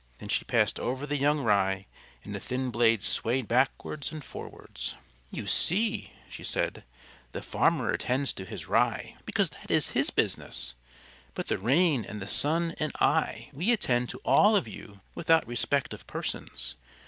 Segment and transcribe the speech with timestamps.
[0.17, 1.85] Then she passed over the young Rye,
[2.23, 4.95] and the thin blades swayed backwards and forwards.
[5.29, 6.83] "You see," she said,
[7.33, 10.73] "the farmer attends to his Rye, because that is his business.
[11.35, 15.45] But the rain and the sun and I we attend to all of you without
[15.45, 16.73] respect of persons.